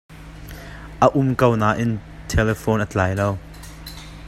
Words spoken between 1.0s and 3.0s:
A um ko nain ṭelephone a